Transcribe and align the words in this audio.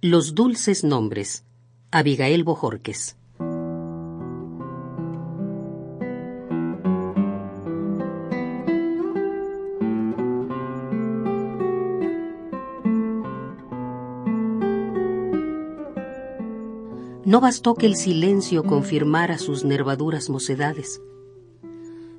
Los 0.00 0.36
dulces 0.36 0.84
nombres. 0.84 1.44
Abigail 1.90 2.44
Bojorques. 2.44 3.16
No 17.24 17.40
bastó 17.40 17.74
que 17.74 17.86
el 17.86 17.96
silencio 17.96 18.62
confirmara 18.62 19.36
sus 19.38 19.64
nervaduras 19.64 20.30
mocedades, 20.30 21.02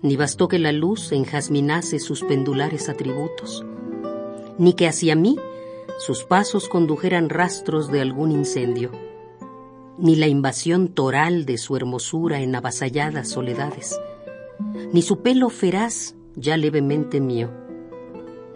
ni 0.00 0.16
bastó 0.16 0.46
que 0.46 0.60
la 0.60 0.70
luz 0.70 1.10
enjasminase 1.10 1.98
sus 1.98 2.22
pendulares 2.22 2.88
atributos, 2.88 3.66
ni 4.58 4.74
que 4.74 4.86
hacia 4.86 5.16
mí 5.16 5.36
sus 5.98 6.24
pasos 6.24 6.68
condujeran 6.68 7.28
rastros 7.28 7.90
de 7.90 8.00
algún 8.00 8.32
incendio, 8.32 8.90
ni 9.96 10.16
la 10.16 10.26
invasión 10.26 10.88
toral 10.88 11.46
de 11.46 11.56
su 11.56 11.76
hermosura 11.76 12.40
en 12.40 12.54
avasalladas 12.54 13.28
soledades, 13.28 14.00
ni 14.92 15.02
su 15.02 15.22
pelo 15.22 15.50
feraz 15.50 16.14
ya 16.34 16.56
levemente 16.56 17.20
mío, 17.20 17.50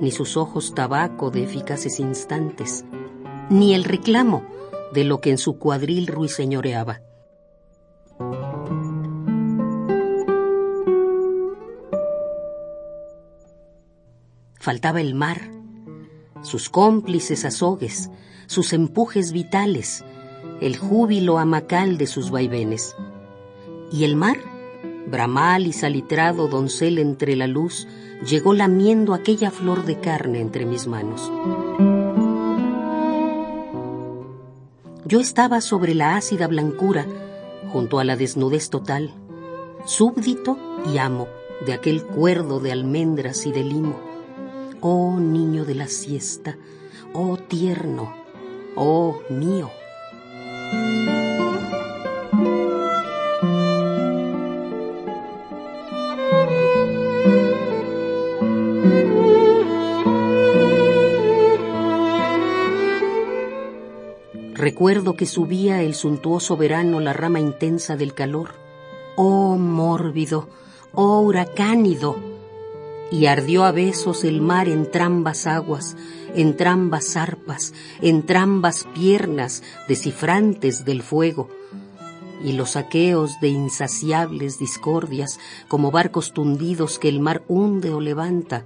ni 0.01 0.11
sus 0.11 0.37
ojos 0.37 0.75
tabaco 0.75 1.31
de 1.31 1.45
eficaces 1.45 2.01
instantes, 2.01 2.85
ni 3.51 3.75
el 3.75 3.85
reclamo 3.85 4.45
de 4.93 5.05
lo 5.05 5.21
que 5.21 5.31
en 5.31 5.39
su 5.39 5.59
cuadril 5.59 6.07
ruiseñoreaba. 6.07 7.03
Faltaba 14.61 15.01
el 15.01 15.15
mar, 15.15 15.58
sus 16.43 16.71
cómplices 16.71 17.45
azogues, 17.45 18.11
sus 18.47 18.73
empujes 18.73 19.33
vitales, 19.33 20.05
el 20.61 20.77
júbilo 20.77 21.39
amacal 21.39 21.99
de 21.99 22.07
sus 22.07 22.31
vaivenes. 22.31 22.97
Y 23.93 24.05
el 24.05 24.17
mar, 24.17 24.39
bramal 25.07 25.67
y 25.67 25.73
salitrado 25.73 26.49
doncel 26.49 26.99
entre 26.99 27.37
la 27.37 27.47
luz, 27.47 27.87
llegó 28.27 28.55
lamiendo 28.55 29.15
aquella 29.15 29.51
flor 29.51 29.85
de 29.85 30.01
carne 30.01 30.41
entre 30.41 30.67
mis 30.67 30.87
manos. 30.87 31.31
Yo 35.05 35.21
estaba 35.21 35.61
sobre 35.61 35.95
la 35.95 36.17
ácida 36.17 36.47
blancura, 36.49 37.07
junto 37.73 37.99
a 37.99 38.05
la 38.05 38.17
desnudez 38.17 38.69
total, 38.69 39.15
súbdito 39.87 40.59
y 40.93 40.99
amo 40.99 41.29
de 41.65 41.73
aquel 41.73 42.05
cuerdo 42.05 42.61
de 42.61 42.73
almendras 42.73 43.47
y 43.47 43.53
de 43.53 43.65
limo. 43.65 44.08
Oh 44.81 45.19
niño 45.19 45.65
de 45.65 45.75
la 45.75 45.89
siesta, 45.89 46.57
oh 47.13 47.37
tierno, 47.37 48.15
oh 48.77 49.21
mío. 49.29 49.71
Recuerdo 64.55 65.17
que 65.17 65.27
subía 65.27 65.83
el 65.83 65.95
suntuoso 65.95 66.57
verano 66.57 67.01
la 67.01 67.13
rama 67.13 67.41
intensa 67.41 67.97
del 67.97 68.15
calor. 68.15 68.51
Oh 69.17 69.57
mórbido, 69.57 70.49
oh 70.93 71.21
huracánido. 71.21 72.38
Y 73.11 73.27
ardió 73.27 73.65
a 73.65 73.73
besos 73.73 74.25
el 74.25 74.41
mar 74.41 74.69
en 74.69 74.91
trambas 74.91 75.47
aguas, 75.47 75.97
en 76.35 76.57
trambas 76.57 77.17
arpas, 77.17 77.73
en 78.03 78.25
trambas 78.27 78.87
piernas 78.95 79.63
descifrantes 79.89 80.85
del 80.85 81.03
fuego. 81.03 81.49
Y 82.45 82.53
los 82.53 82.71
saqueos 82.71 83.41
de 83.41 83.49
insaciables 83.49 84.59
discordias, 84.59 85.41
como 85.69 85.91
barcos 85.91 86.33
tundidos 86.33 86.99
que 86.99 87.09
el 87.09 87.21
mar 87.21 87.43
hunde 87.49 87.91
o 87.91 88.01
levanta, 88.01 88.65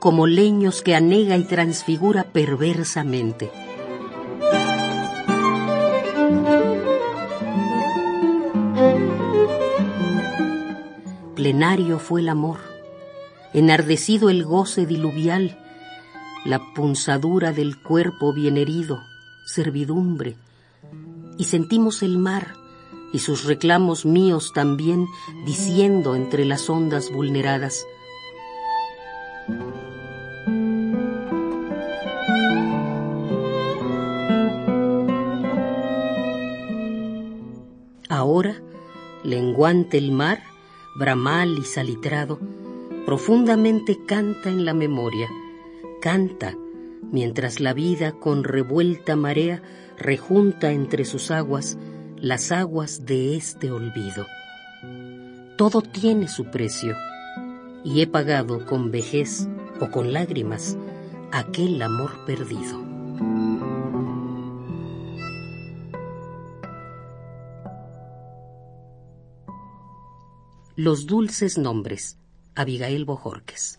como 0.00 0.26
leños 0.26 0.82
que 0.82 0.94
anega 0.94 1.36
y 1.36 1.44
transfigura 1.44 2.24
perversamente. 2.24 3.50
Plenario 11.34 11.98
fue 11.98 12.20
el 12.20 12.28
amor, 12.28 12.58
enardecido 13.54 14.28
el 14.28 14.44
goce 14.44 14.84
diluvial, 14.84 15.56
la 16.44 16.60
punzadura 16.74 17.52
del 17.52 17.80
cuerpo 17.80 18.34
bien 18.34 18.58
herido, 18.58 19.00
servidumbre, 19.46 20.36
y 21.38 21.44
sentimos 21.44 22.02
el 22.02 22.18
mar 22.18 22.54
y 23.12 23.20
sus 23.20 23.44
reclamos 23.44 24.04
míos 24.04 24.52
también 24.52 25.06
diciendo 25.46 26.16
entre 26.16 26.44
las 26.44 26.68
ondas 26.68 27.10
vulneradas, 27.10 27.86
Ahora, 38.08 38.62
lenguante 39.22 39.98
el 39.98 40.12
mar, 40.12 40.42
bramal 40.96 41.58
y 41.58 41.64
salitrado, 41.64 42.38
profundamente 43.06 43.98
canta 44.06 44.48
en 44.48 44.64
la 44.64 44.74
memoria, 44.74 45.28
canta 46.00 46.56
mientras 47.12 47.60
la 47.60 47.74
vida 47.74 48.12
con 48.12 48.44
revuelta 48.44 49.14
marea 49.14 49.62
rejunta 49.98 50.72
entre 50.72 51.04
sus 51.04 51.30
aguas 51.30 51.78
las 52.16 52.50
aguas 52.50 53.04
de 53.04 53.36
este 53.36 53.70
olvido. 53.70 54.26
Todo 55.56 55.82
tiene 55.82 56.28
su 56.28 56.46
precio, 56.46 56.96
y 57.84 58.00
he 58.00 58.06
pagado 58.06 58.64
con 58.64 58.90
vejez 58.90 59.46
o 59.80 59.90
con 59.90 60.12
lágrimas 60.12 60.76
aquel 61.32 61.80
amor 61.82 62.24
perdido. 62.24 62.82
Los 70.76 71.06
dulces 71.06 71.58
nombres. 71.58 72.18
Abigail 72.54 73.04
Bojorques. 73.04 73.78